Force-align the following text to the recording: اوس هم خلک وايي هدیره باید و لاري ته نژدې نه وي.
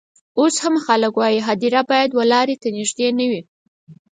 اوس 0.39 0.55
هم 0.63 0.75
خلک 0.85 1.13
وايي 1.21 1.39
هدیره 1.47 1.81
باید 1.89 2.11
و 2.13 2.19
لاري 2.31 2.55
ته 2.61 2.67
نژدې 2.77 3.07
نه 3.19 3.25
وي. 3.31 3.41